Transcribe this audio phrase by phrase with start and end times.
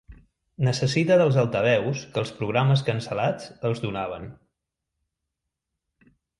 [0.67, 3.85] Necessita dels altaveus que els programes cancel·lats els
[4.25, 4.29] donaven.